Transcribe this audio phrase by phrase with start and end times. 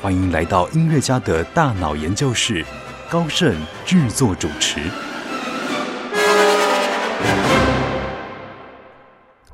[0.00, 2.64] 欢迎来到音乐家的大脑研究室，
[3.10, 3.52] 高盛
[3.84, 4.80] 制作主持。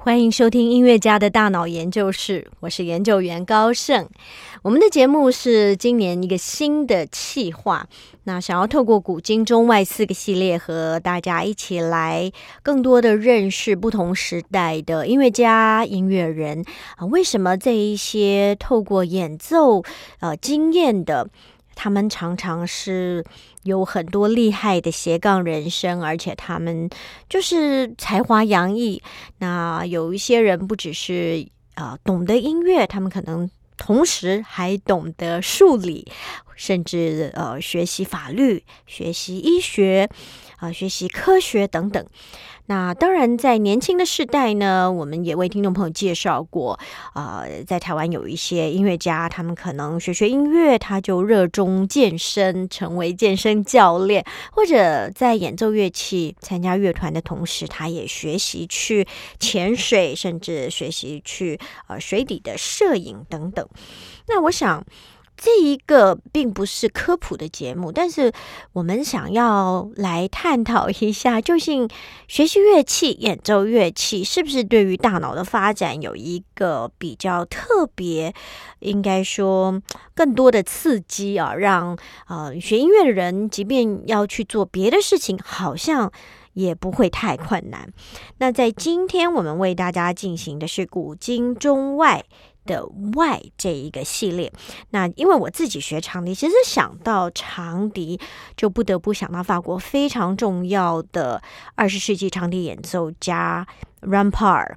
[0.05, 4.07] 欢迎收听音乐家的大脑研究室，我是研究员高盛。
[4.61, 7.89] 我们的节目是今年一个新的企划，
[8.25, 12.31] 那想要透过古今中外四个系列，和大家一起来
[12.63, 16.63] 更多的认识不同时代的音乐家、音乐人
[16.97, 19.83] 啊，为什么这一些透过演奏
[20.21, 21.31] 呃经验的。
[21.75, 23.25] 他们常常是
[23.65, 26.89] 有很多厉害的斜杠人生，而且他们
[27.29, 29.03] 就是才华洋溢。
[29.39, 36.07] 那有一些人不只是啊懂得音乐，他们可能同时还懂得数理，
[36.57, 40.09] 甚至呃学习法律、学习医学
[40.59, 42.05] 啊、学习科学等等。
[42.67, 46.79] 那当然，在年轻的世代呢，我们也为听众朋友介绍过，
[47.13, 59.07] 啊，在台湾有一些音乐家，他们可能学学音乐，他就热衷健身，成为健身教练，或者在演奏乐器、参加乐团的同时，他也学习去
[59.39, 63.69] 潜水，甚至学习去呃水底的摄影等等。
[64.27, 64.83] 那我想。
[65.37, 68.33] 这一个并不是科普的节目，但是
[68.73, 71.89] 我们想要来探讨一下，究竟
[72.29, 78.33] 学习乐器、演奏乐器是不是对于大脑的发展有一个比较特别，
[78.79, 79.83] 应该说
[80.15, 81.99] 更多的刺激啊，让
[82.29, 86.11] 呃学音乐的人，即便要去做别的事情，好像
[86.53, 87.93] 也不会太困难。
[88.39, 92.25] 那在今天我们为大家进行的是古今中外。
[92.65, 94.53] 的外这一个系列，
[94.91, 98.19] 那因为我自己学长笛，其实想到长笛，
[98.57, 101.43] 就不得不想到法国非常重要的
[101.75, 103.67] 二十世纪长笛演奏家
[104.01, 104.75] Rampart，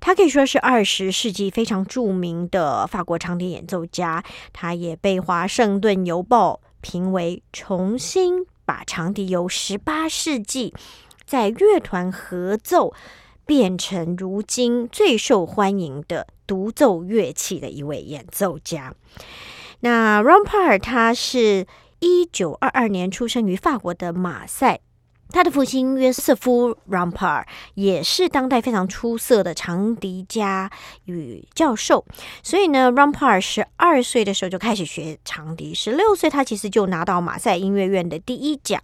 [0.00, 10.74] 他可以说是二十世纪非常著名的法国长笛演奏家，他也被华盛顿邮报评为重新把长笛由十八世纪
[11.24, 12.94] 在乐团合奏。
[13.46, 18.92] 变成如今最受欢迎的独奏乐器的一位演奏家。
[19.82, 21.64] 那 Rampart 他是
[22.00, 24.80] 一九二二年出生于法国的马赛，
[25.28, 27.44] 他的父亲约瑟夫 Rampart
[27.74, 30.68] 也是当代非常出色的长笛家
[31.04, 32.04] 与教授。
[32.42, 38.82] 所以呢，Rampart 十二岁的时候就开始学长笛，十六岁他其实就拿到马赛音乐院的第一奖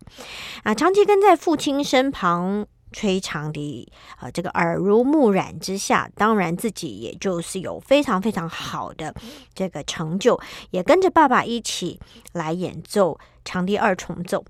[0.63, 2.69] 啊，长期跟在父亲身旁。
[2.97, 9.15] 吹长笛啊，这个耳濡目染之下，当然自己也就是有非常非常好的
[9.53, 10.41] 这个成就，
[10.71, 12.01] 也跟着爸爸一起
[12.33, 14.43] 来演奏长笛二重奏。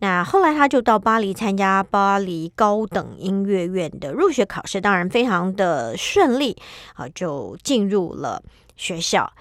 [0.00, 6.54] 那后来他就到巴黎参加巴黎高等音乐院的入学考试，当然非常的顺利
[6.96, 8.42] 啊，就进入了
[8.76, 9.32] 学校。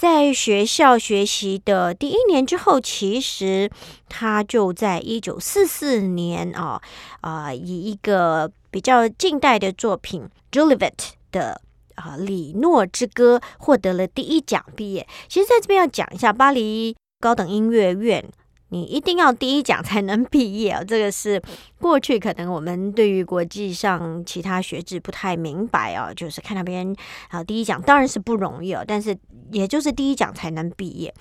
[0.00, 3.70] 在学校学习的第一年之后，其实
[4.08, 6.80] 他就在一九四四年啊
[7.20, 10.22] 啊，以一个比较近代的作品
[10.58, 10.92] 《Julivet》
[11.30, 11.60] 的
[11.96, 15.06] 啊《李诺之歌》获得了第一奖毕业。
[15.28, 18.24] 其实，在这边要讲一下巴黎高等音乐院。
[18.70, 20.82] 你一定要第一奖才能毕业啊！
[20.82, 21.42] 这个是
[21.80, 26.94] 过去可能我们对于国际上其他学制不太明白啊，就是看那边
[27.28, 29.16] 啊第一奖当然是不容易哦，但是
[29.50, 31.12] 也就是第一奖才能毕业。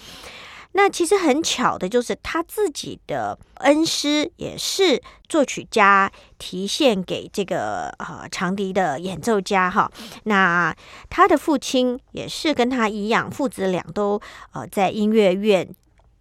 [0.73, 9.91] 那其实很巧的就是他自己的恩师也是作曲家，提献给这个呃长笛的演奏家哈。
[10.25, 10.71] 那
[11.09, 14.22] 他的父亲也是跟他一样，父子俩都
[14.52, 15.67] 呃在音乐院。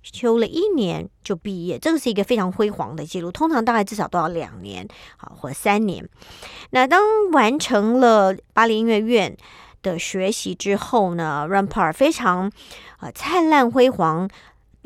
[0.02, 3.30] 修了一年就毕业，这个是一个非常辉煌的记录。
[3.30, 4.86] 通常大概至少都要两年，
[5.16, 6.08] 好或三年。
[6.70, 7.02] 那当
[7.32, 9.36] 完成了巴黎音乐院
[9.82, 12.50] 的学习之后呢，Rampart 非常
[12.98, 14.28] 啊灿烂辉煌。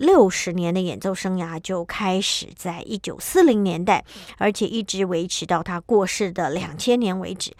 [0.02, 4.04] 六十年的演奏生涯就开始在一九四零年代，
[4.36, 7.52] 而且一直维持到他过世的两千年为止。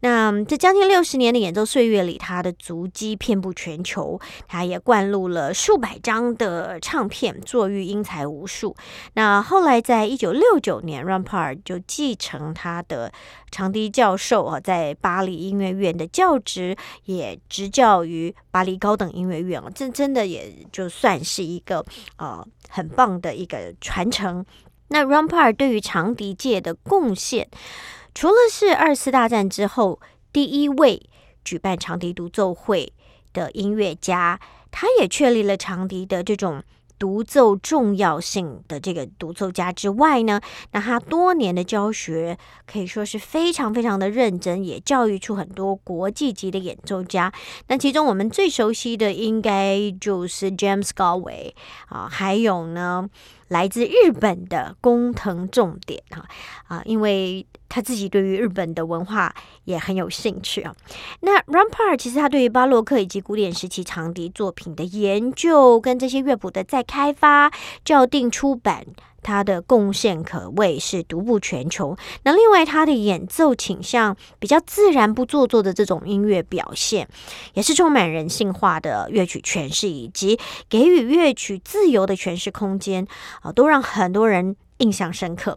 [0.00, 4.18] 那这将近六十年的演奏岁月里，他的足迹遍布全球，
[4.48, 8.74] 他也灌录了数百张的唱片，作育英才无数。
[9.12, 13.12] 那后来在一九六九年，Rampart 就继承他的
[13.50, 16.74] 长笛教授啊，在巴黎音乐院的教职
[17.04, 21.81] 也执教于巴黎高等音乐院哦，这真的也就算是一个
[22.16, 24.44] 呃很棒的一个传承。
[24.88, 27.48] 那 Rampart 对于长笛界的贡献，
[28.14, 30.00] 除了是二次大战之后
[30.32, 31.02] 第一位
[31.44, 32.92] 举办长笛独奏会
[33.32, 34.40] 的音乐家，
[34.70, 36.62] 他也确立了长笛的这种。
[37.02, 40.40] 独奏重要性的这个独奏家之外呢，
[40.70, 47.32] 那他多年的教学可以说是非常非常的认真，也教育出很多国际级的演奏家。
[47.66, 51.54] 那其中我们最熟悉的应该就是 James Galway
[51.88, 53.10] 啊，还有呢
[53.48, 56.28] 来自日本的工藤重点啊
[56.68, 57.44] 啊，因为。
[57.72, 59.34] 他自己对于日本的文化
[59.64, 60.74] 也很有兴趣啊。
[61.20, 67.50] 那 Rampart 其实他对于巴洛克以及古典时期长笛作品的研究，跟这些乐谱的再开发、
[67.82, 68.84] 校订、出版，
[69.22, 71.96] 他的贡献可谓是独步全球。
[72.24, 77.08] 那另外，他的演奏倾向比较自然、不做作的这种音乐表现，
[77.54, 80.38] 也是充满人性化的乐曲诠释，以及
[80.68, 83.06] 给予乐曲自由的诠释空间
[83.40, 85.56] 啊，都让很多人印象深刻。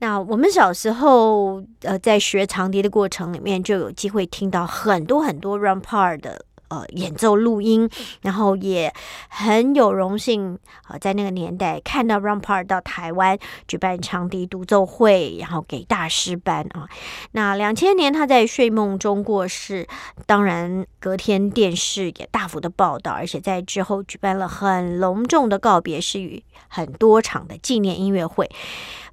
[0.00, 7.88] 那我们小时候，呃，在学长笛的过程里面，就有机会听到很多很多 Rampart 的呃演奏录音，
[8.22, 8.92] 然后也
[9.28, 13.38] 很有荣幸啊，在那个年代看到 Rampart 到台湾
[13.68, 16.88] 举办长笛独奏会，然后给大师班啊。
[17.32, 19.86] 那两千年他在睡梦中过世，
[20.24, 28.50] 当然隔天电视也大幅的报道，而且在之后举办了很隆重的告别式与很多场的纪念音乐会。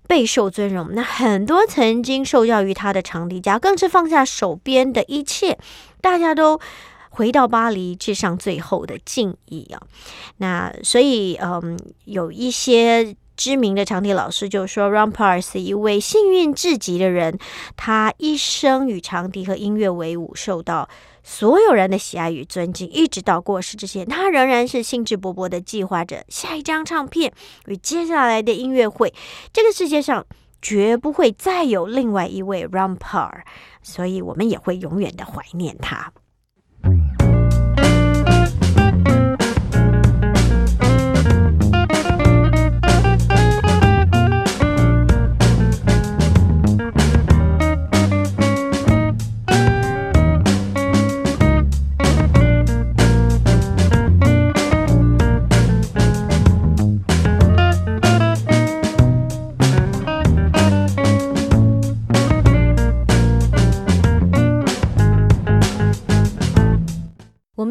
[0.07, 5.57] 备受尊荣，那很多曾经受教于他的长笛家，更是放下手边的一切，
[5.99, 6.59] 大家都
[7.09, 9.81] 回到巴黎，致上最后的敬意啊。
[10.37, 17.37] 那所以，嗯，有一些知名的长笛老师就说，Rampart 是一位幸运至极的人，
[17.75, 20.87] 他一生与长笛和音乐为伍，受到。
[21.29, 27.33] 所有人的喜爱与尊敬，一直到过世之前，他仍然是兴致勃勃的计划着下一张唱片
[27.65, 29.13] 与接下来的音乐会。
[29.51, 30.25] 这个世界上
[30.61, 33.41] 绝不会再有另外一位 Rumper，
[33.83, 36.13] 所以我们也会永远的怀念他。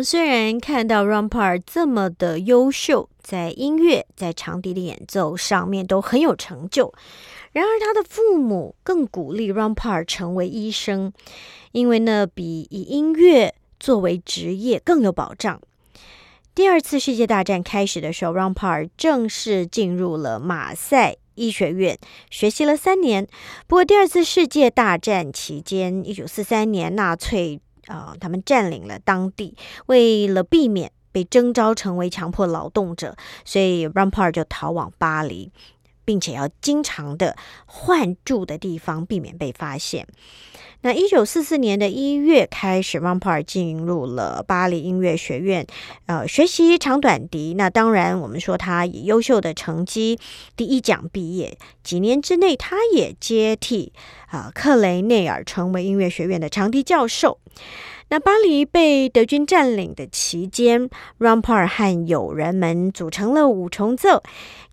[0.09, 6.95] 虽然看到 Rampart 这么的优秀，在音乐、在长笛的演奏上面都很有成就，
[7.51, 11.13] 然而他的父母更鼓励 Rampart 成为医生，
[11.73, 15.61] 因为那比以音乐作为职业更有保障。
[16.55, 21.99] 第二次世界大战开始的时候，Rampart 正式进入了马赛医学院
[22.31, 23.27] 学习了三年。
[23.67, 27.61] 不过，第二次世界大战期间，一九四三年纳粹。
[27.87, 29.57] 啊，他们占领了当地，
[29.87, 35.51] 为了避免被征召成为强迫劳动者，所以 Rampart 就逃往巴黎，
[36.07, 37.37] 并且要经常的
[37.67, 40.07] 换住的地方，避免被发现。
[40.83, 45.67] 那一九四四年的一月开始蒙帕尔进入了巴黎音乐学院，
[46.05, 47.55] 呃，学习长短笛。
[47.55, 50.21] 那当然，我们说他以优秀的成绩
[50.55, 53.93] 第一奖毕业，几年之内，他也接替
[54.29, 57.41] 啊克雷内尔成为音乐学院的长笛教授。
[58.09, 64.23] 那巴黎被德军占领的期间，Rampart 和友人们组成了五重奏，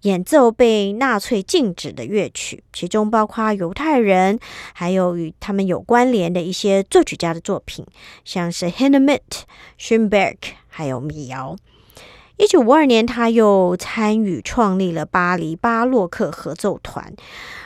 [0.03, 4.37] 演奏被纳粹禁止的乐曲，其中包括犹太人，
[4.73, 7.83] 还有与他们有关联的一些作曲家的作品，
[8.23, 9.19] 像是 Hindemith、
[9.79, 10.37] Schoenberg，
[10.67, 11.55] 还有米尧。
[12.37, 17.13] 一九五二年，他又参与创立了巴黎巴洛克合奏团。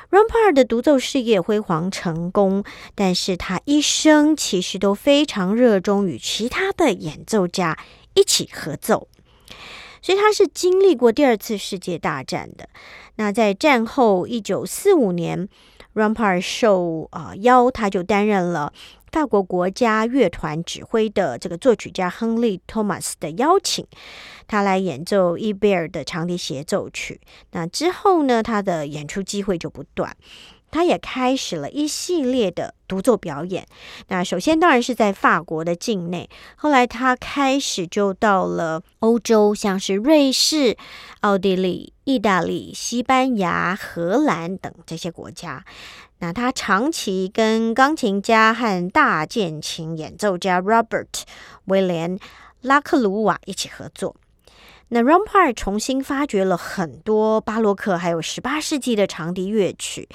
[0.09, 2.63] Rampart 的独奏事业辉煌成功，
[2.95, 7.77] 但是他一生其实都非常热衷与其他的演奏家
[8.13, 9.09] 一起合奏，
[10.01, 12.69] 所以他是经历过第二次世界大战的。
[13.17, 15.49] 那在战后一九四五年
[15.93, 18.71] ，Rampart 受啊邀，他就担任了。
[19.11, 23.85] 法国国家乐团指挥的这个作曲家亨利·托马斯的邀请，
[24.47, 27.19] 他来演奏伊贝尔的长笛协奏曲。
[27.51, 30.15] 那之后呢，他的演出机会就不断。
[30.69, 33.65] 他也开始了一系列的独奏表演。
[34.09, 40.75] 那首先当然是在法国的境内，后来他开始就到了欧洲，像是瑞士、
[41.21, 45.63] 奥地利、意大利、西班牙、荷兰等这些国家。
[46.19, 51.07] 那他长期跟钢琴家和大键琴演奏家 Robert
[51.65, 52.19] 威廉
[52.61, 54.15] 拉克鲁瓦一起合作。
[54.89, 60.07] 那 Rampart 重新发掘了很多巴洛克还有十八世纪的长笛乐曲，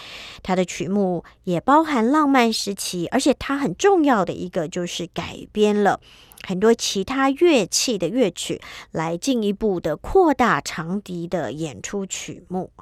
[0.42, 6.00] 它的曲目也包含浪漫时期，而且它很重要的一个就是改编了
[6.48, 12.72] 很多其他乐器的乐曲，来进一步的扩大长笛的演出曲目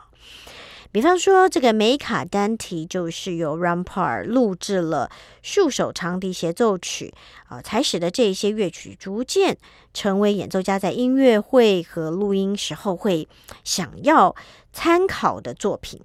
[0.92, 5.08] 比方说，这个梅卡丹提就是由 Rampart 录制了
[5.40, 7.14] 数首长笛协奏曲
[7.46, 9.56] 啊，才使得这些乐曲逐渐
[9.94, 13.28] 成为演奏家在音乐会和录音时候会
[13.62, 14.34] 想要
[14.72, 16.00] 参考的作品。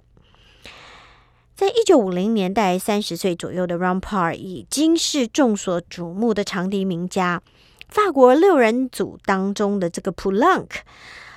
[1.56, 7.42] 在一九五零年代，三十岁左右的 Rampart 已经是众所瞩目的长笛名家。
[7.88, 10.78] 法国六人组当中的这个普朗克，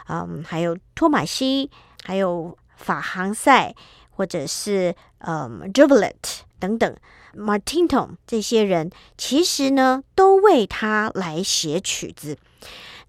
[0.08, 1.72] 嗯，还有托马西，
[2.04, 2.56] 还有。
[2.80, 3.76] 法航赛，
[4.10, 6.96] 或者是嗯 j u b i l e t 等等
[7.38, 12.38] ，Martinton 这些人，其实呢都为他来写曲子。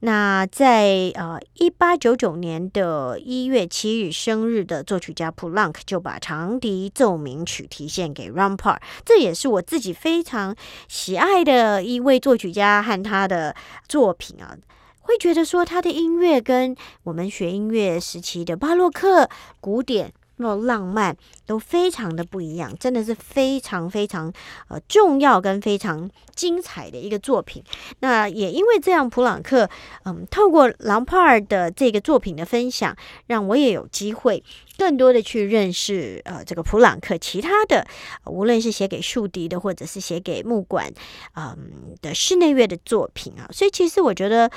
[0.03, 10.57] 那在呃一八九九年的一月七日生日的作曲家普朗克就把长笛奏鸣曲提献给 Rampart，这也是我自己非常
[10.89, 13.55] 喜爱的一位作曲家和他的
[13.89, 14.57] 作品啊。
[15.01, 19.29] 会觉得说他的音乐跟我们学音乐时期的巴洛克、
[19.61, 21.17] 古典、那浪漫
[21.47, 24.33] 都非常的不一样，真的是非常非常
[24.69, 27.63] 呃重要跟非常精彩的一个作品。
[27.99, 29.69] 那也因为这样，普朗克
[30.05, 34.43] 嗯透过朗帕尔的这个作品的分享，让我也有机会
[34.79, 37.87] 更多的去认识呃这个普朗克其他的，
[38.25, 40.91] 无论是写给竖笛的，或者是写给木管
[41.35, 43.47] 嗯的室内乐的作品啊。
[43.53, 44.51] 所以其实我觉得。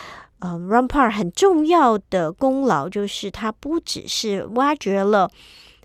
[0.46, 5.32] 嗯，Rampart 很重要的功劳就是他不只是挖掘了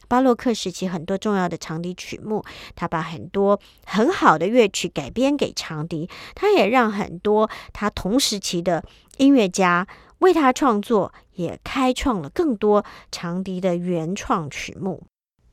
[0.09, 8.83] 巴洛克时期很多重要的长笛曲目，他把很多很好的乐曲改编给长笛，他也让很多他同时期的
[9.19, 9.87] 音乐家
[10.19, 15.05] 为他创作，也开创了更多长笛的原创曲目。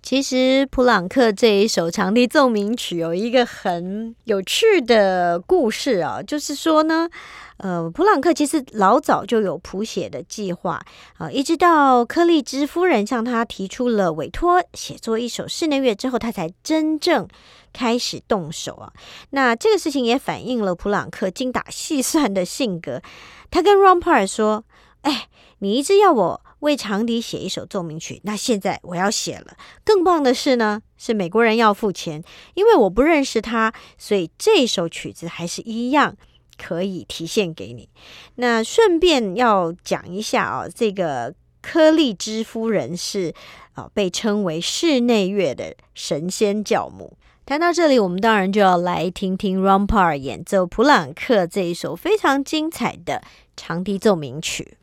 [0.05, 7.09] 其实普朗克这一首长笛奏鸣曲有一个很有趣的故事啊，就是说呢，
[7.57, 10.79] 呃，普朗克其实老早就有谱写的计划
[11.17, 17.27] 啊，一直到柯利芝夫人向他提出了委托写作一首室内乐之后，他才真正
[17.73, 18.93] 开始动手啊。
[19.31, 23.01] 那这个事情也反映了普朗克精打细算的性格。
[23.49, 24.65] 他跟 Rampart 说
[25.01, 25.29] ：“哎，
[25.65, 29.55] 你一直要我。”为长笛写一首奏鸣曲，那现在我要写了。
[29.83, 32.23] 更棒的是呢，是美国人要付钱，
[32.55, 36.15] 因为我不认识他，所以这首曲子还是一样
[36.57, 37.87] 可以提现给你。
[38.35, 43.31] 那顺便要讲一下啊，这个柯利芝夫人是
[43.73, 47.15] 啊被称为室内乐的神仙教母。
[47.45, 53.21] 谈到这里，我们当然就要来听听 Rampart 演奏普朗克这一首非常精彩的
[53.55, 54.77] 长笛奏鸣曲。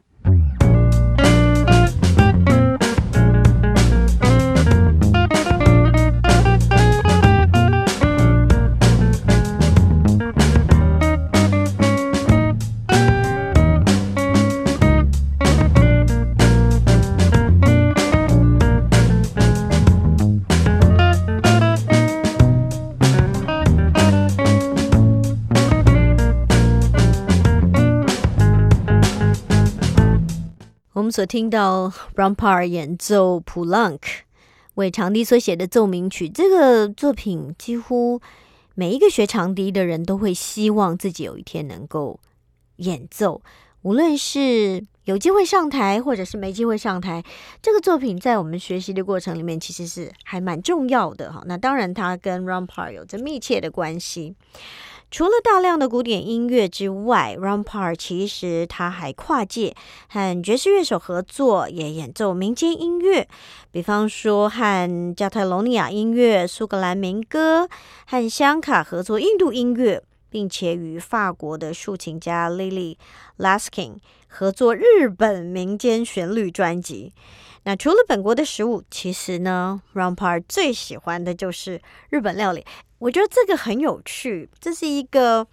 [31.13, 34.09] 所听到 Rampart 演奏普朗克
[34.75, 38.23] 为长笛所写的奏鸣曲，这个作品几乎
[38.75, 42.19] 每一个学长笛的人都会希望自己有一天能够
[42.77, 43.43] 演奏，
[43.83, 47.23] 无论是有机会上台，或者是没机会上台。
[47.61, 51.43] 这个作品在我们学习的过程里面，其实是还蛮重要的哈。
[51.45, 54.35] 那当然，它跟 Rampart 有着密切的关系。
[55.13, 59.77] 除了大量的古典音乐之外，Rampart 其实他还跨界
[60.09, 63.29] 和爵士乐手合作，也演奏民间音乐，
[63.71, 67.69] 比方说和加泰罗尼亚音乐、苏格兰民歌，
[68.07, 72.97] 和香卡合作印度音乐，并且与法国的竖琴家 Lily
[73.37, 77.13] Laskin 合作日本民间旋律专辑。
[77.65, 82.65] 那除了本国的食物，其实呢，Rampart 最喜欢的就是日本料理。
[83.03, 85.45] 我觉得这个很有趣，这是一个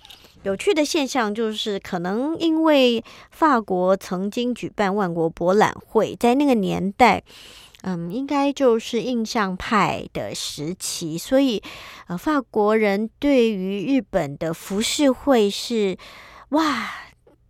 [0.44, 7.24] 有趣的现象，就是可能因为法国曾经举办万国博览会，在那个年代，
[7.82, 11.60] 嗯，应该就是印象派的时期，所以
[12.06, 15.98] 呃，法国人对于日本的浮世绘是
[16.50, 16.92] 哇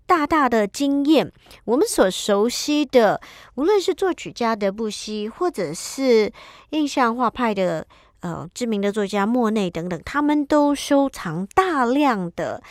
[0.05, 1.29] 大大的惊艳。
[1.65, 3.19] 我们所熟悉的，
[3.55, 6.31] 无论是作曲家德布西，或者是
[6.69, 7.85] 印象画派的。
[8.21, 12.61] 呃知名的作家莫内等等，他们都收藏大量的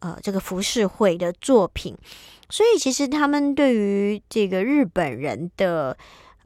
[0.00, 1.96] 呃这个浮世绘的作品，
[2.48, 5.96] 所以其实他们对于这个日本人的。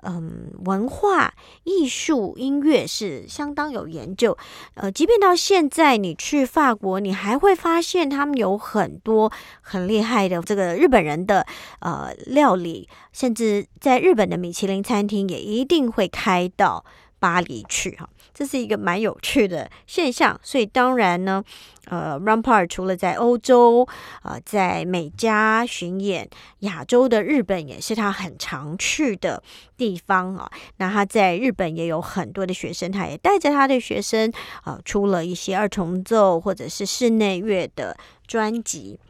[0.04, 1.32] 嗯，文化
[1.62, 4.36] 艺术音乐是相当有研究。
[4.74, 9.30] 呃，即便到现在，你去法国，你还会发现他们有很多
[9.60, 11.46] 很厉害的这个日本人的
[11.78, 16.84] 呃料理，甚至在日本的米其林餐厅也一定会开到
[17.20, 18.08] 巴黎去哈。
[18.42, 20.38] 这是一个蛮有趣的现象。
[20.42, 21.44] 所以当然呢。
[21.86, 23.86] 呃，Rampart 除了在欧洲，
[24.22, 26.30] 呃，在美加巡演，
[26.60, 29.42] 亚洲的日本也是他很常去的
[29.76, 30.48] 地方啊。
[30.76, 34.32] 那他在日本也有很多的学生，他也带着他的学生
[34.62, 37.96] 啊，出了一些二重奏或者是室内乐的
[38.28, 39.00] 专辑。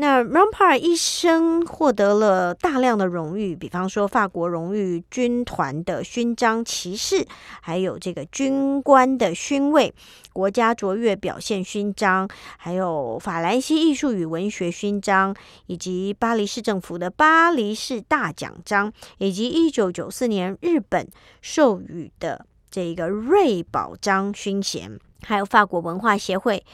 [0.00, 7.26] 那 Rampart 一生获得了大量的荣誉，比方说法国荣誉军团的勋章、骑士，
[7.60, 9.92] 还有这个军官的勋位、
[10.32, 15.34] 国家卓越表现勋章，还有法兰西艺术与文学勋章，
[15.66, 21.08] 以及巴黎市政府的巴黎市大奖章，以及一九九四年日本
[21.42, 26.64] 授予的这个瑞宝章勋衔，还有法国文化协会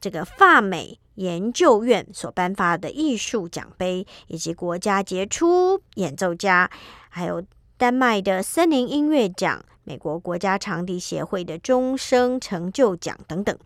[0.00, 0.98] 这个法美。
[1.14, 6.70] 研究院所颁发的艺术奖杯，以及国家杰出演奏家，
[7.08, 7.42] 还有
[7.76, 13.56] 丹麦的森林音乐奖、美国国家长笛协会的终生成就奖等等。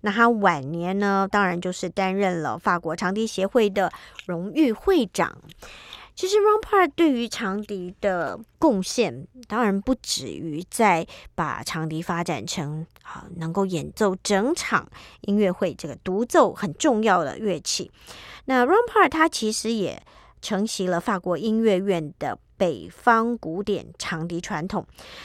[0.00, 3.92] 那他晚年呢，当然就是担任了法国长笛协会的
[4.26, 5.38] 荣誉会长。
[6.18, 11.06] 其实 Rampart 对于长笛的贡献，当然不止于在
[11.36, 17.92] 把长笛发展成啊能够演奏整场音乐会这个独奏很重要的乐器。
[18.46, 20.02] 那 Rampart 它其实也
[20.40, 22.38] 承袭了法国音乐院的。
[22.58, 24.84] 北方古典长笛传统，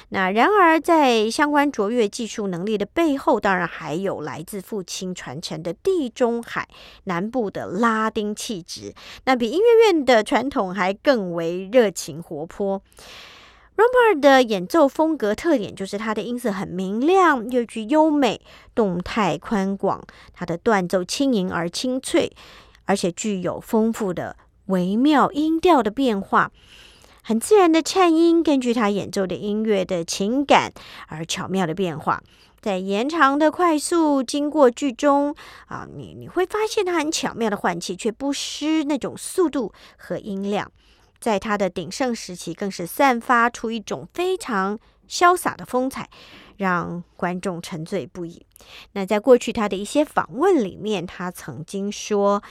[0.10, 6.68] 那然而在相关卓越技术能力的背后，当然还有来自父亲传承的地中海
[7.06, 8.94] 南部的拉丁气质，
[9.26, 12.80] 那比音乐院的传统还更为热情活泼。
[13.76, 18.40] Rompard 的演奏风格特点就是它的音色很明亮，又具优美，
[18.76, 20.00] 动态宽广，
[20.36, 22.32] 它的断奏轻盈而清脆，
[22.86, 24.36] 而且具有丰富的
[24.68, 26.52] 微妙音调的变化。
[27.26, 30.74] 很自然的颤音，根据他演奏的音乐的情感
[31.08, 32.22] 而巧妙的变化，
[32.60, 35.34] 在延长的快速经过句中
[35.68, 40.70] 啊，你你会发现他很巧妙的换气，却不失那种速度和音量。
[41.18, 46.10] 在他的鼎盛时期，更是散发出一种非常潇洒的风采，
[46.58, 48.46] 让观众沉醉不已。
[48.92, 52.44] 那在过去他的一些访问里面，他曾经说。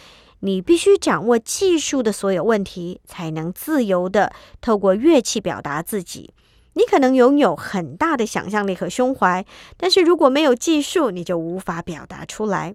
[0.45, 6.35] 你必须掌握技术的所有问题，才能自由的透过乐器表达自己。
[6.73, 12.75] 你可能拥有很大的想象力和胸怀，但是如果没有技术，你就无法表达出来。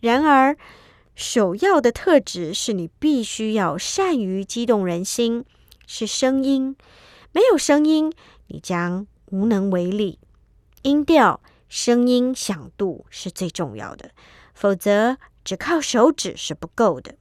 [0.00, 0.54] 然而，
[1.14, 5.46] 首要的特质是你必须要善于激动人心，
[5.86, 6.76] 是声音。
[7.32, 8.12] 没有声音，
[8.48, 10.18] 你将无能为力。
[10.82, 11.40] 音调、
[11.70, 14.10] 声音响度是最重要的，
[14.52, 15.16] 否则。
[15.48, 17.14] 只靠手指是不够的。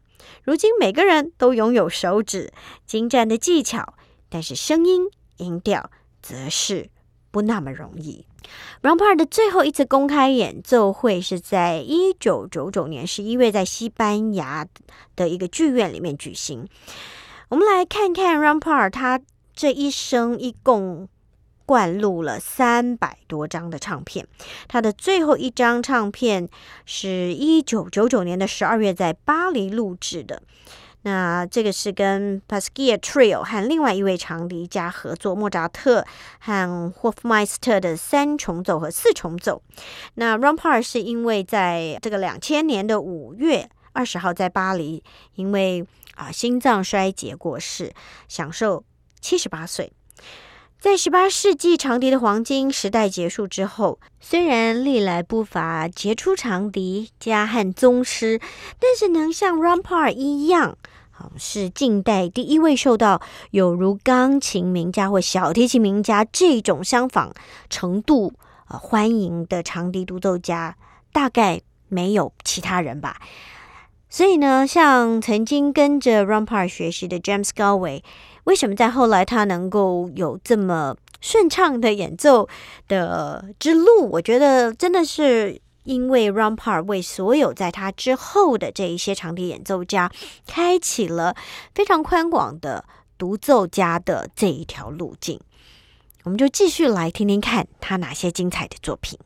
[0.44, 2.52] 如今每个人都拥有手指
[2.86, 3.94] 精湛的技巧，
[4.28, 5.04] 但是声音
[5.38, 5.90] 音调
[6.22, 6.90] 则是
[7.32, 8.26] 不那么容易。
[8.82, 14.68] Rampart 的最后一次公开演奏会是在一九九九年十一月，在西班牙
[15.16, 16.68] 的一个剧院里面举行。
[17.48, 19.22] 我们来看看 Rampart 他
[19.56, 21.08] 这一生一共。
[21.67, 24.25] 灌录了三百多张的唱片，
[24.69, 26.47] 他的最后一张唱片
[26.86, 30.41] 是一九九九年的十二月在巴黎录制的。
[31.01, 36.06] 那这个是跟 Pasquier Trio 和另外一位长笛家合作，莫扎特
[36.39, 39.62] 和霍夫迈斯特的三重奏和四重奏。
[40.15, 45.03] 那 Rampart 是因为在这个两千年的五月二十号在巴黎，
[45.36, 47.93] 因为啊心脏衰竭过世，
[48.30, 48.86] 享受
[49.19, 49.91] 七十八岁。
[50.80, 58.40] 在十八世纪长笛的黄金时代结束之后，虽然历来不乏杰出长笛家和宗师，
[58.80, 60.78] 但是能像 Rampart 一样，
[61.10, 67.34] 好是近代第一位受到有如钢琴名家或小提琴名家这种相仿
[67.72, 68.34] 程度
[68.70, 70.78] 呃欢迎的长笛独奏家，
[71.12, 71.60] 大概
[71.90, 73.18] 没有其他人吧。
[74.10, 78.04] 所以呢，像曾经跟着 Rampart 学习的 James Galway。
[78.48, 82.48] 为什么在后来他能够有这么顺畅的演奏
[82.88, 84.10] 的之路？
[84.10, 90.10] 我觉得真的是因为 Rampart 为所有在他之后的这一些长笛演奏家
[90.48, 91.36] 开启了
[91.76, 92.86] 非常宽广的
[93.18, 95.42] 独奏家的这一条路径。
[96.24, 99.20] 我们就继续来听听看他哪些精彩的作品。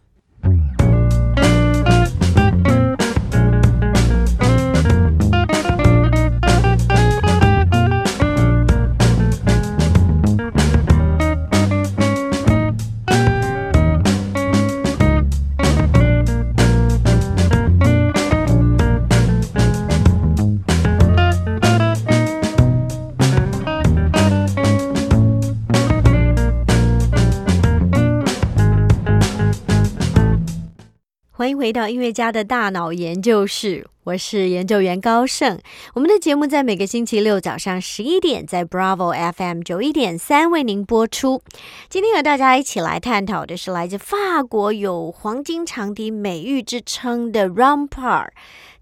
[31.41, 35.59] 欢迎回到音乐家的大脑研究室，我是研究员高盛。
[35.95, 41.41] 我们的节目在每个星期六早上十一点，在 Bravo FM 九一点三为您播出。
[41.89, 48.27] 今天和大家一起来探讨的是来自法国有“黄金长笛”美誉之称的 Rampart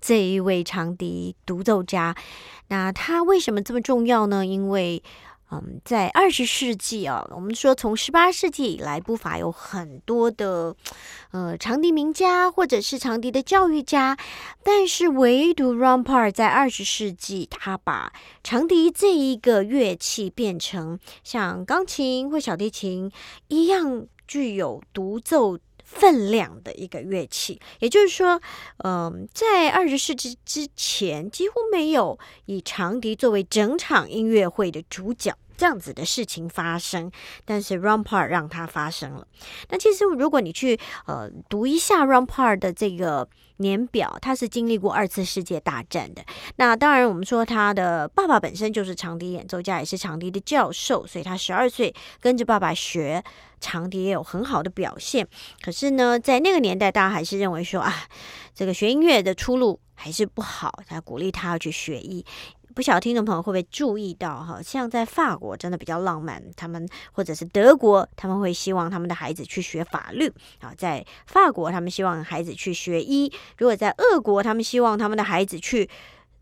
[0.02, 2.14] 这一位长笛独奏家。
[2.68, 4.46] 那他为什么这么重要呢？
[4.46, 5.02] 因为
[5.52, 10.76] 嗯，在二十世纪啊，我们说从十八世纪以来，不乏有很多的
[11.32, 14.16] 呃长笛名家或者是长笛的教育家，
[14.64, 23.12] 但是唯独 Rampart 在二十世纪，他把长笛这一个乐器变成像钢琴或小提琴
[23.48, 25.58] 一样具有独奏。
[25.92, 28.40] 分量的一个乐器，也就是说，
[28.84, 35.36] 嗯，在二十世纪之前，几乎没有以长笛作为整场音乐会的主角。
[35.60, 37.12] 这样子的事情发生。
[37.44, 39.28] 但是 Rampart 让它发生了。
[39.70, 43.28] 那其实，如果你去呃读一下 Rampart 的这个。
[43.62, 46.24] 年表，他是经历过二次世界大战的。
[46.56, 53.22] 那当然，我们说他的爸爸本身就是长笛演奏家，也是长笛的教授，所以他十二岁跟着爸爸学
[53.60, 55.28] 长笛，也有很好的表现。
[55.62, 57.94] 可是呢，在那个年代，大家还是认为说啊，
[58.56, 62.26] 这个学音乐的出路还是不好，他鼓励他要去学艺。
[62.76, 75.90] 不晓得听众朋友会不会注意到哈，像在法国真的比较浪漫，他们或者是德国，他们会希望他们的孩子去学法律啊，在法国他们希望孩子去学医，如果在俄国，他们希望他们的孩子去。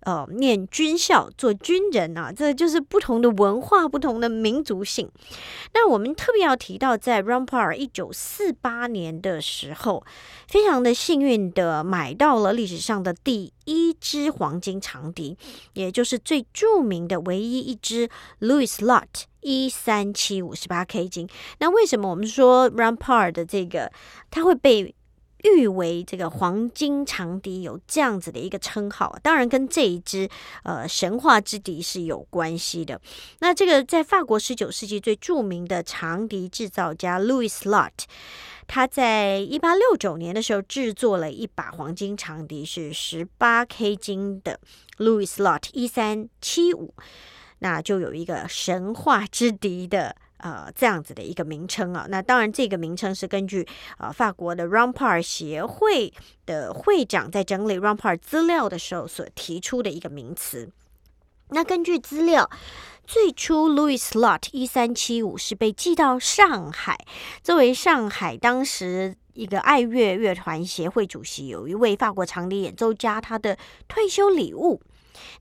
[0.02, 5.12] 呃，念军校做军人啊，这就是不同的文化、不同的民族性。
[5.74, 10.06] 那我们特别要提到，在 Rampart 一九四八年的时候，
[10.48, 15.38] 非常的幸运的买到了历史上的第一支黄金长笛，
[15.74, 18.08] 也就是最著名的唯一一支
[18.40, 21.28] Louis Lott 一三七五十八 K 金。
[21.60, 23.92] 那为什么我们说 Rampart 的这个
[24.32, 24.94] 它会被？
[25.43, 30.28] 誉为这个黄金长笛有这样子的一个称号，当然跟这一支
[30.63, 33.00] 呃神话之笛是有关系的。
[33.39, 37.91] 那这个在法国十九世纪最著名的长笛制造家 Louis Lot
[38.65, 44.60] 他在一八六九年的时候制作了一把黄金长笛，是十八 K 金的
[44.97, 46.93] Louis Lott 一三七五，
[47.60, 50.15] 那就有一个神话之笛的。
[50.38, 56.13] 呃，这样子的一个名称啊，那当然这个名称是根据呃法国的 Rampart 协会
[56.45, 60.69] 的会长在整理 Rampart 资料的时候所提出的一个名词。
[61.50, 62.50] 那根据资料，
[63.06, 66.97] 最初 Louis lot 一三七五是被寄到上海，
[67.41, 74.82] 作为上海当时一个爱乐乐团协会主席，有一位法国长笛演奏家他的退休礼物。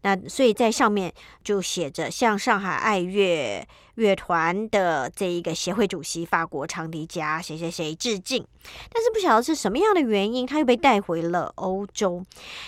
[0.03, 1.13] 那所以在上面
[1.45, 3.67] 就写着向上海爱乐。
[3.97, 8.45] 乐团的这一个协会主席，法国长笛家谁谁谁致敬，
[8.93, 12.25] 但是不晓得是什么样的原因，他又被带回了欧洲。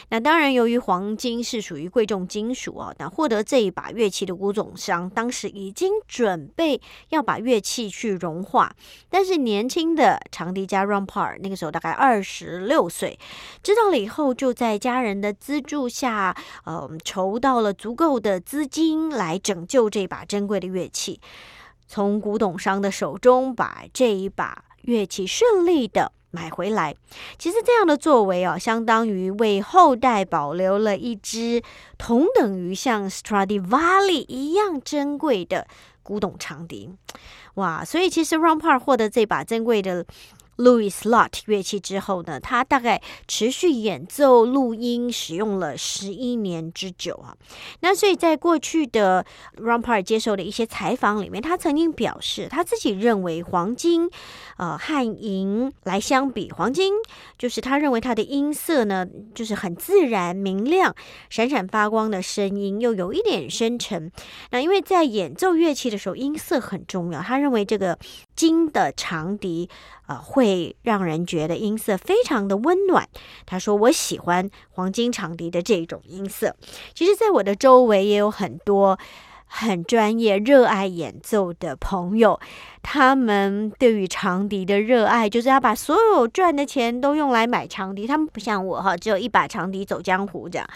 [0.08, 8.74] 那当然，由于黄金是属于贵重金属啊，那获得这一把乐器的古董商当时已经准备要把乐器去融化，
[9.10, 13.18] 但是年轻的长笛家 Rampart 那个时候大概二十六岁，
[13.62, 21.17] 知道了以后，就在家人的资助下，呃，筹到了足够的资金来拯救这把珍贵的乐器。
[21.86, 26.94] 从古董商的手中把这一把乐器顺利的买回来，
[27.38, 31.62] 其实这样的作为啊，相当于为后代保留了一支
[31.96, 35.66] 同等于像 Stradivari 一样珍贵的
[36.02, 36.90] 古董长笛。
[37.54, 37.84] 哇！
[37.84, 40.04] 所以其实 rompart 获得这把珍贵的。
[40.58, 47.36] Louis Lott 乐器之后呢，他大概持续演奏、录音，使用了十一年之久啊。
[47.80, 49.24] 那所以在过去的
[49.56, 54.10] Rampart 接受的一些采访里面，他曾经表示，他自己认为黄金，
[54.56, 56.92] 呃，和银来相比，黄金
[57.38, 60.94] 就是他认为它的音色呢，就是很自然、明亮、
[61.30, 64.10] 闪闪发光的声音，又有一点深沉。
[64.50, 67.96] 那因为在演奏乐器的时候，音色很重要，他认为这个
[68.38, 69.68] 金的长笛。
[70.08, 73.06] 呃，会让人觉得音色非常的温暖。
[73.44, 76.56] 他说：“我喜欢黄金长笛的这种音色。”
[76.96, 78.98] 其实，在我的周围也有很多
[79.44, 82.40] 很专业、热爱演奏的朋友，
[82.82, 88.06] 他们对于长笛的热爱，就是要把所有赚的钱都用来买长笛。
[88.06, 90.68] 他们不像我哈，只有一把长笛走江湖这样。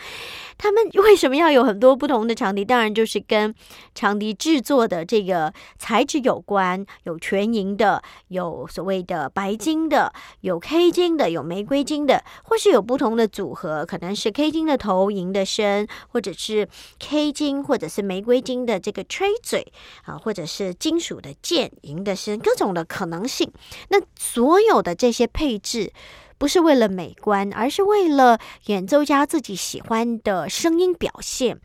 [0.59, 2.65] 他们为什么要有很多不同的长笛？
[2.65, 3.53] 当然就是跟
[3.95, 10.13] 长笛制作的这个材质有关，有全银的，有所谓的白金的，
[10.43, 16.69] 有 K 金的，有玫瑰金的，或是有不同的组合，可能是 K 金的头，银的身，或者是
[17.01, 19.67] K 金，或者是玫瑰金的这个吹嘴
[20.05, 23.53] 啊，或者是金属的剑，银的身，各种的可能性。
[23.89, 25.93] 那所有的这些配置。
[26.39, 28.37] 不是为了美观，而是为了
[28.67, 31.61] 演奏家自己喜欢的声音表现。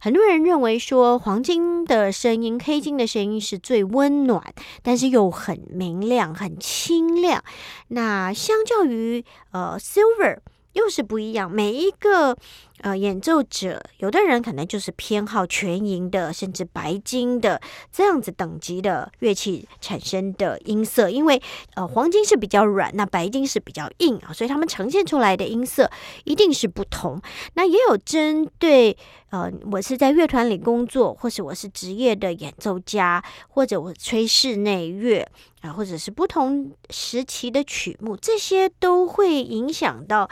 [0.00, 7.42] 很多人认为说，黄金的声音、黑金的声音是最温暖，但是又很明亮、很清亮。
[7.88, 10.38] 那相较于呃，silver
[10.74, 11.50] 又是不一样。
[11.50, 12.36] 每一个。
[12.82, 17.60] 呃，演奏者有的人可能就是偏好全银的，甚至白金的
[17.92, 21.40] 这样子等级的乐器产生的音色，因为
[21.74, 25.90] 呃黄金是比较软，那白金是比较硬啊，所以他们呈现出来的音色
[26.24, 27.20] 一定是不同。
[27.54, 28.96] 那也有针对
[29.30, 35.24] 呃，我是在乐团里工作，或是我是职业的演奏家，或者我吹室内乐
[35.60, 40.28] 啊，或者是不同时期的曲目，这些都会影响到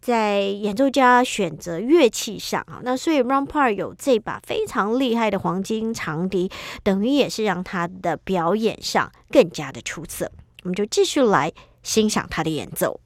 [0.00, 1.80] 在演奏家选择。
[1.92, 6.50] 乐器上啊，那所以 Rampart 有这把非常厉害的黄金长笛，
[6.82, 10.32] 等于也是让他的表演上更加的出色。
[10.62, 11.52] 我们就继续来
[11.82, 12.98] 欣赏他的演奏。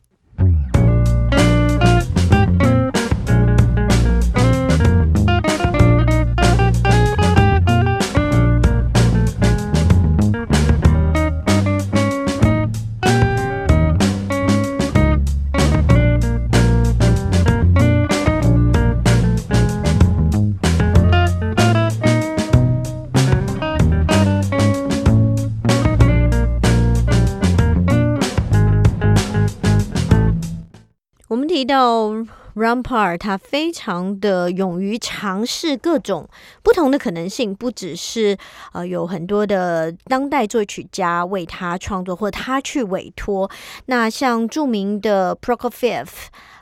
[31.76, 32.08] 到
[32.54, 36.26] Rampart，他非常的勇于尝试各种
[36.62, 38.34] 不同的可能性，不只是
[38.72, 43.50] 呃有很多的当代作曲家为他创作，或他去委托。
[43.84, 46.08] 那像著名的 Prokofiev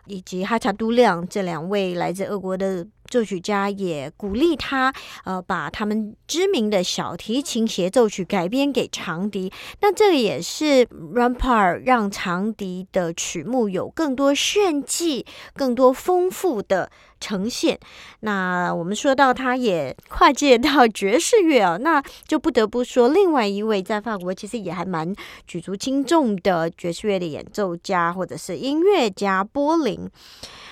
[0.07, 2.85] 以及哈查都亮这两位来自俄国的。
[3.14, 4.92] 作曲家也鼓励他，
[5.24, 9.53] 呃，把他们知名的小提琴协奏曲改编给长笛。
[9.81, 15.24] 那这个也是 Rampart 让长笛的曲目有更多炫技、
[15.55, 17.79] 更多丰富的呈现。
[18.18, 25.14] 那我们说到，他也跨界到爵士乐啊， 那就不得不说另外一位在法国其实也还蛮
[25.46, 30.11] 举足轻重的爵士乐的演奏家或者是音乐家波林。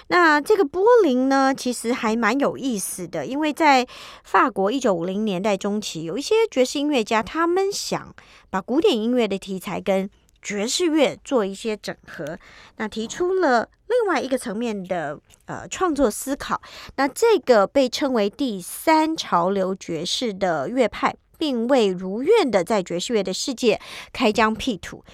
[0.08, 3.86] 那这个波林呢，其实还蛮有意思的，因为在
[4.24, 8.14] 法国一九五零年代中期，有一些爵士音乐家，他们想
[8.50, 10.10] 把古典音乐的题材跟
[10.42, 12.36] 爵士乐做一些整合，
[12.76, 16.60] 那提出了另外一个层面的呃创作思考。
[16.96, 23.80] 那这个被称为第三潮流爵士的乐派，并未如愿的在爵士乐的世界
[24.12, 25.04] 开疆辟土。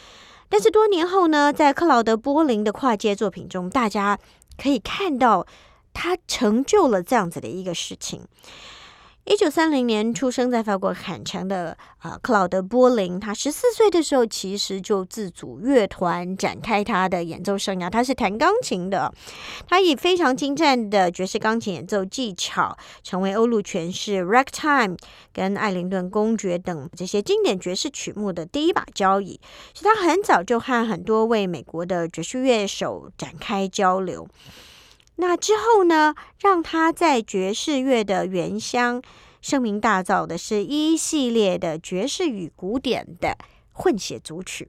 [0.49, 4.19] 但是多年后呢，在克劳德波林的跨界作品中，大家。
[4.59, 5.47] 可以看到，
[5.95, 8.27] 他成就了这样子的一个事情。
[9.31, 17.91] 一九三零年出生在法国坎城的啊克劳德波林，他十四岁的时候其实就自组乐团，展开他的演奏生涯。
[17.91, 19.13] 他是弹钢琴的，
[19.69, 24.97] 他以非常精湛的爵士钢琴演奏技巧，成为欧陆诠释《Ragtime》
[25.35, 29.39] 跟《艾灵顿公爵》等这些经典爵士曲目的第一把交椅。
[29.75, 34.27] 所以他很早就和很多位美国的爵士乐手展开交流。
[35.21, 36.15] 那之后呢？
[36.39, 39.03] 让他在爵士乐的原乡
[39.43, 43.37] 声名大噪的是一系列的爵士与古典的
[43.73, 44.69] 混血组曲。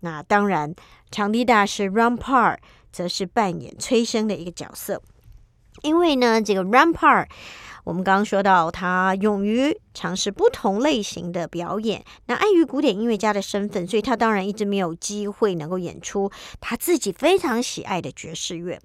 [0.00, 0.74] 那当然，
[1.10, 2.56] 长笛大师 Rampart
[2.90, 5.02] 则是扮演催生的一个角色。
[5.82, 7.26] 因为呢，这个 Rampart，
[7.84, 12.04] 我们刚刚说到他勇于尝试不同类型的表演。
[12.26, 18.80] 那碍于古典音乐家的身份，所以他当然一直没有机会能够演出他自己非常喜爱的爵士乐。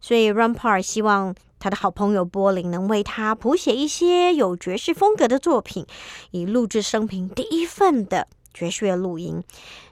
[0.00, 5.86] 所以，Rampart 希望他的好朋友波林能为他谱写一些有爵士风格的作品，
[6.32, 9.42] 以录制生平第一份的爵士乐录音。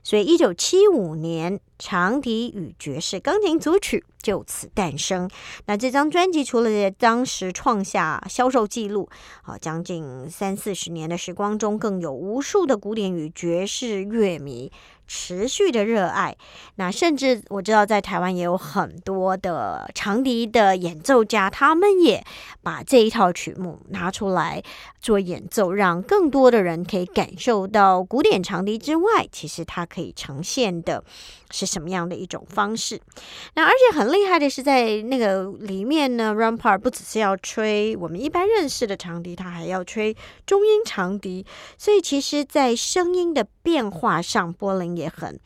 [0.03, 5.29] 所以，一九七五年，长笛与爵士钢琴组曲就此诞生。
[5.67, 9.09] 那这张专辑除了在当时创下销售记录，
[9.43, 14.73] 好，将近三四十年的时光中，更有无数的古典与爵士乐迷。
[15.15, 16.35] 持续的热爱，
[16.77, 22.25] 那甚至我知道在台湾也有很多的长笛的演奏家，他们也
[22.63, 24.63] 把这一套曲目拿出来
[25.03, 31.05] 做演奏，让更多的人可以感受到古典长笛之外，其实它可以呈现的
[31.53, 32.99] 是什么样的一种方式。
[33.55, 41.45] 那而且很厉害的是，在那个里面呢，Rampart 不只是要吹我们一般认识的长笛，他还要吹中音长笛，
[41.77, 45.03] 所以其实，在声音的变化上，波林也。
[45.03, 45.37] 也很，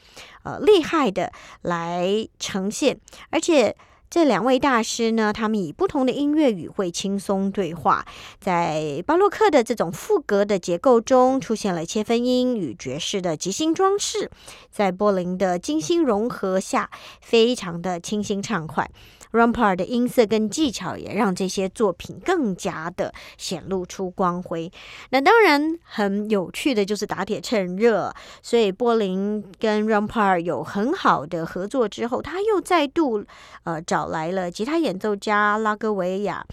[0.43, 3.75] 呃，厉害的来呈现，而且
[4.09, 8.07] 这两位大师呢，他们以不同的音乐语汇轻松对话，
[8.41, 14.31] 在巴洛克的这种复格的结构中，出现了切分音与爵士的即兴装饰，
[14.71, 16.91] 在柏林的精心融合下，
[17.21, 18.91] 非常的清新畅快。
[19.37, 24.73] Rumpart 的音色跟技巧也让这些作品更加的显露出光辉。
[25.11, 33.25] 那当然很有趣的就是打铁趁热，所以柏林跟 Rumpart 有很好的合作之后，他又再度
[33.65, 36.45] 呃找来了吉他演奏家拉格维亚。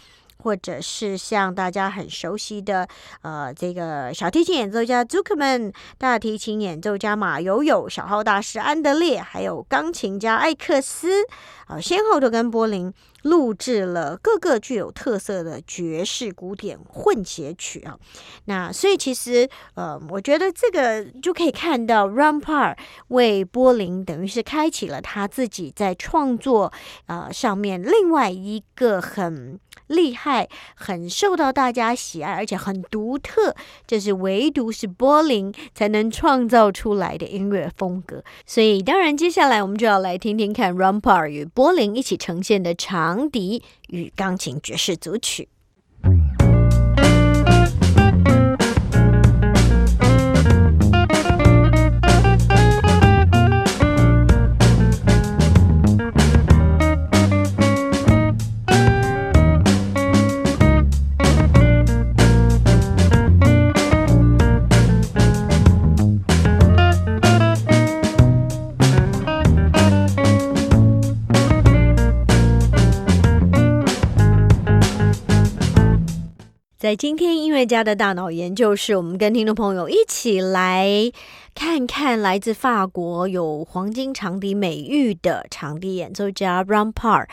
[0.44, 2.86] 或者是像大家很熟悉的，
[3.22, 11.24] 呃，这个小提琴演奏家 Zuckerman，大提琴演奏家马友友，小号大师安德烈，还有钢琴家艾克斯，
[11.68, 17.98] 啊，先后都跟柏林录制了各个具有特色的爵士古典混写曲啊。
[18.46, 22.76] 那所以其实，呃，我觉得这个就可以看到 Rampart
[23.08, 26.74] 为柏林等于是开启了他自己在创作
[27.06, 29.58] 呃上面另外一个很。
[29.88, 38.24] 厉害，很受到大家喜爱，而且很独特，这是唯独是柏林才能创造出来的音乐风格。
[38.46, 45.50] 所以，当然，接下来我们就要来听听看 Rumpart 与柏林一起呈现的长笛与钢琴爵士组曲。
[76.96, 81.12] 今天音乐家的大脑研究室，我们跟听众朋友一起来
[81.56, 87.28] 看看来自法国有黄金长笛美誉的长笛演奏家 Rampart，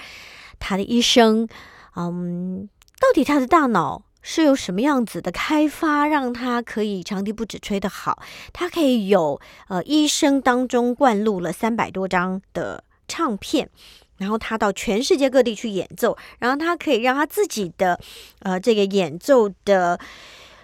[0.58, 1.46] 他的一生，
[1.94, 2.68] 嗯，
[2.98, 8.22] 到底他的大脑是有什么样子的开发，让他可以长笛不止吹得好，
[8.54, 13.68] 他可以有呃一生当中灌录了三百多张的唱片。
[14.20, 17.98] 然后他到全世界各地去演奏，然后他可以让他自己的，
[18.40, 19.98] 呃，这个演奏的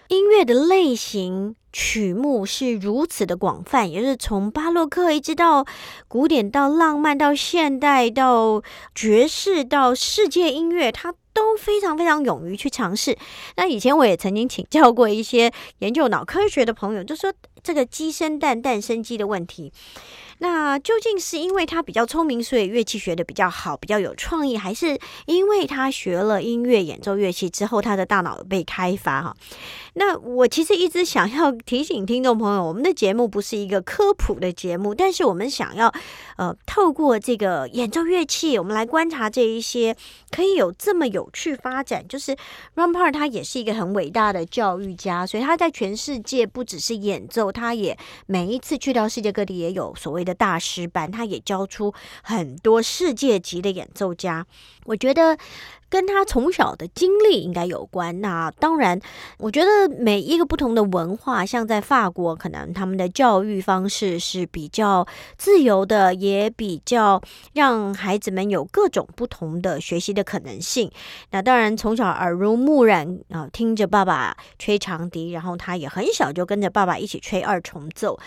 [0.08, 5.64] 音乐的类型曲目是如此的广泛，也就是从巴洛克一直到
[6.06, 8.62] 古典，到浪漫，到现代，到
[8.94, 13.16] 爵士，到世界音乐，他都非常非常勇于去尝试。
[13.56, 19.72] 那以前我也曾经请教过一些研究脑科学的朋友，就说这个鸡生蛋，蛋生鸡的问题。
[20.38, 29.22] 那究竟是因为他比较聪明，所以乐器学的比较好，比较有创意，还是因为他学了音乐演奏乐器之后，他的大脑被开发？
[29.22, 29.36] 哈，
[29.94, 35.90] 那我其实一直想要提醒听众朋友，我们的节目不是一个科普的节目，但是我们想要
[36.36, 39.96] 呃，透过这个演奏乐器，我们来观察这一些
[40.30, 42.06] 可以有这么有趣发展。
[42.06, 42.36] 就是
[42.74, 47.96] Rampart 他也是一个很伟大的教育家，所以他在全世界不只是演奏，他也
[48.26, 50.25] 每一次去到世界各地也有所谓。
[50.26, 54.46] 的大师班，他也教出很多世界级的演奏家。
[54.84, 55.38] 我觉得。
[55.96, 58.20] 跟他从小的经历应该有关。
[58.20, 59.00] 那当然，
[59.38, 65.06] 我觉得每一个不同的文化，像在法国，可能他们的教育方式是比较
[65.38, 67.18] 自由的，也比较
[67.54, 70.90] 让孩子们有各种不同的学习的可能性。
[71.30, 78.18] 那当然，从小耳濡目染啊，听着爸爸吹长笛，然后他也很小就跟着爸爸一起吹二重奏。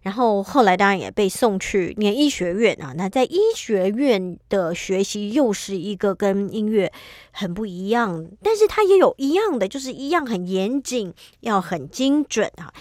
[0.00, 2.94] 然后后来当然也被送去念医学院啊。
[2.96, 6.90] 那在医学院的学习又是一个跟音乐。
[7.30, 12.72] 很不一样，但是它也有一样的，就是一样很严谨，要很精准啊。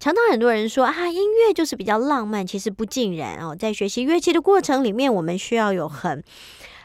[0.00, 3.56] 常常很多人说啊，音乐就是比较浪漫，其实不尽然哦。
[3.58, 6.22] 在学习乐器的过程里面，我们需要有很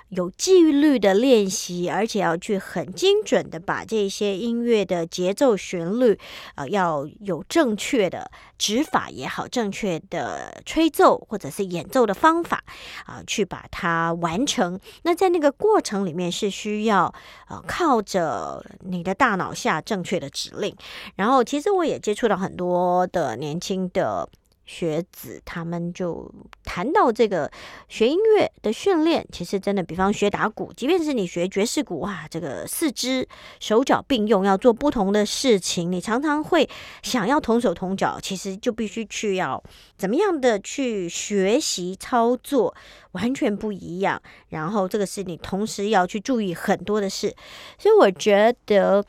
[0.10, 6.20] 有纪律的练习，而且要去很精准的把这些音乐的节奏、旋律，
[6.56, 12.64] 呃，要有正确的指法也好，正确的吹奏或者是演奏的方法
[13.06, 14.80] 啊，去把它完成。
[15.04, 17.14] 那在那个过程里面是需要
[17.48, 20.76] 呃靠着你的大脑下正确的指令。
[21.16, 24.28] 然后，其实我也接触到很多的年轻的。
[24.70, 26.32] 学子他们就
[26.64, 27.52] 谈到这个
[27.88, 33.28] 学音乐的训练，其实真的，比方学打鼓，即便是你学爵士鼓啊，这个四肢
[33.60, 36.70] 手脚并用，要做不同的事情，你常常会
[37.02, 39.62] 想要同手同脚，其实就必须去要
[39.98, 42.76] 怎么样的去学习操作，
[43.14, 44.22] 完全不一样。
[44.50, 47.36] 然后这个是你同时要去注意很多的事，
[47.80, 49.04] 所以我觉得。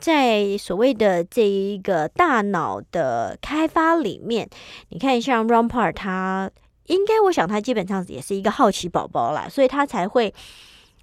[0.00, 4.48] 在所谓的这一个大脑的开发里面，
[4.90, 6.50] 你看像 Rampart，他
[6.86, 10.32] 应该我想他基本上也是一个好奇宝宝啦，所以他才会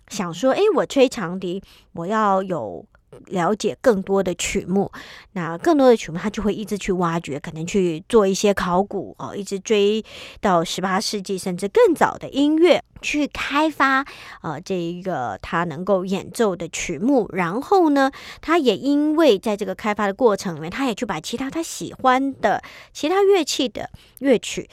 [0.08, 1.62] 想说：，诶，我吹长笛，
[1.94, 2.86] 我要有。
[3.28, 4.92] 了解更多的曲目，
[5.34, 10.04] 那更多的曲目，他就会一直去挖掘，可能去做一些考古哦，一直追
[10.42, 14.06] 到十八世纪甚至更早的音乐，去开发
[14.42, 17.30] 呃这一个他能够演奏的曲目。
[17.34, 18.12] 然后呢，
[18.42, 22.62] 他也因为在这个开发的过程里面，他也去把其他他喜欢的
[22.92, 23.90] 其他乐器的
[24.20, 24.70] 乐曲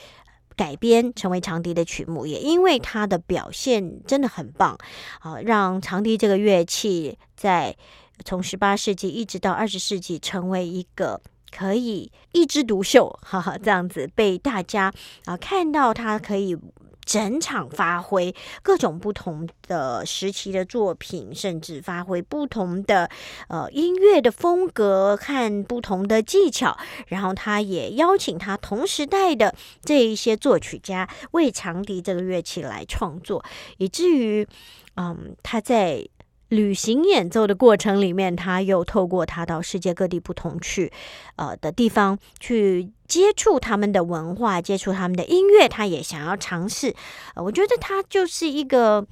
[0.57, 2.27] 改编成为长笛的曲目。
[2.27, 4.77] 也因为他的表现真的很棒
[5.21, 7.77] 啊，让长笛这个乐器在
[8.25, 14.93] 从十八世纪一直到二十世纪，成为一个可以一枝独秀，哈哈，这样子被大家
[15.25, 16.57] 啊看到，他可以
[17.05, 23.11] 整场发挥各种不同的时期的作品，甚至发挥不同的
[23.49, 26.77] 呃音乐的风格，看不同的技巧。
[27.09, 29.53] 然后他也邀请他同时代的
[29.83, 33.45] 这一些作曲家为长笛这个乐器来创作，
[33.79, 34.47] 以至于
[34.95, 36.07] 嗯，他在。
[36.51, 40.93] 旅行演奏的过程里面，他又透过他到世界各地不同去，
[41.37, 46.95] 呃的地方去接触他们的文化，接触他们的音乐，他也想要尝试。
[47.35, 49.07] 呃，我觉得他就是一个，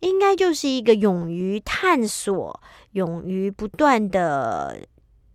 [0.00, 2.60] 应该就是一个勇于探索、
[2.92, 4.78] 勇于不断的。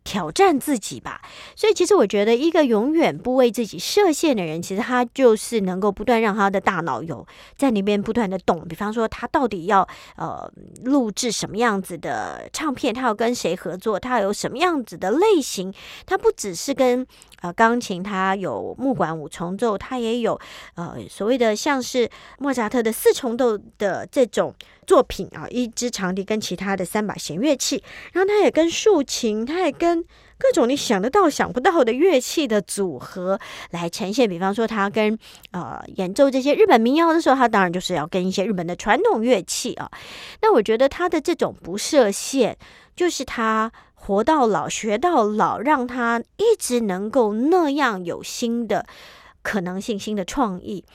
[0.08, 1.22] 挑战自己吧，
[1.54, 7.28] 所以其实我觉得，一个永远不为自己设限的人，其实他就是能够不断让他的大脑有
[7.58, 8.66] 在那边不断的动。
[8.66, 9.86] 比方说，他到底要
[10.16, 10.50] 呃
[10.86, 15.74] 录制什么样子的唱片，他要跟谁合作，他有什么样子的类型，
[16.06, 17.06] 他不只是跟
[17.42, 20.40] 呃钢琴，他有木管五重奏，他也有
[20.76, 24.56] 呃所谓的像是莫扎特的四重奏的这种。
[24.88, 27.84] 作品啊，一支长笛跟其他的三把弦乐器，
[28.14, 30.02] 然后他也跟竖琴，他也跟
[30.40, 33.38] 各种你想得到、想不到的乐器的组合
[33.72, 34.30] 来呈现。
[34.30, 35.20] 比方说，他跟
[35.52, 39.92] 呃演奏这些日本民谣的时候，他当然就是要跟一些日本的传统乐器啊。
[40.42, 42.56] 那我觉得他的这种不设限，
[42.96, 48.86] 就是他活到老学到老，让他一直能够那样有新的
[49.42, 50.86] 可能性、新的创意。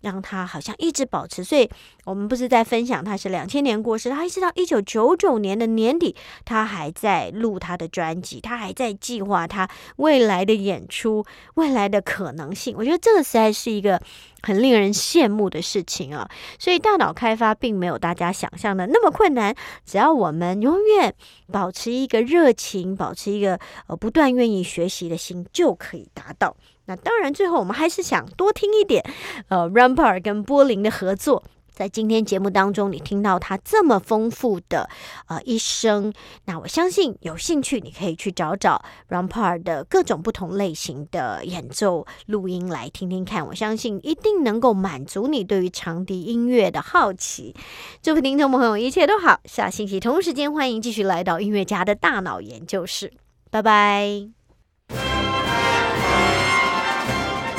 [0.00, 1.68] 让他好像一直保持，所以
[2.04, 11.24] 我们不是在分享他是两千年过世，他一直到一九九九年的年底，他还在录他的专辑，他还在计划他未来的演出，
[11.54, 12.74] 未来的可能性。
[12.78, 14.00] 我觉得这个实在是一个
[14.42, 16.28] 很令人羡慕的事情啊！
[16.58, 21.12] 所以大脑开发并没有大家想象的那么困难，只要我们永远
[21.52, 26.56] 保持一个热情，保持一个呃不断愿意学习的心，就可以达到。
[26.88, 29.04] 那当然，最后我们还是想多听一点，
[29.48, 31.44] 呃，Rampart 跟柏林的合作。
[31.70, 34.88] 在今天节目当中，你听到他这么丰富的
[35.28, 36.12] 呃一生，
[36.46, 43.46] 那我相信有兴趣你可以去找找 Rampart 的各种不同类型的演奏录音来听听看。
[43.46, 47.54] 我相信一定能够满足你对于长笛音乐的好奇。
[48.02, 49.38] 祝福听众朋友一切都好。
[49.44, 53.12] 下星期同时间，欢迎继续来到音乐家的大脑研究室。
[53.52, 55.17] 拜拜。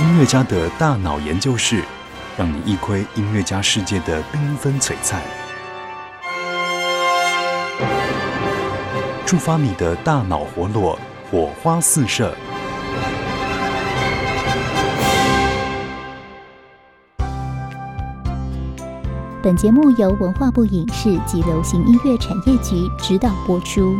[0.09, 1.83] 音乐家的大脑研究室，
[2.35, 5.21] 让你一窥音乐家世界的缤纷璀璨，
[9.23, 10.97] 触发你的大脑活络，
[11.29, 12.35] 火花四射。
[19.43, 23.95] 本节目由文化部影视及流行音乐产业局指导播出。